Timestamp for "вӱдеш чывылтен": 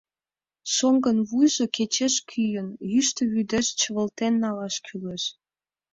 3.33-4.33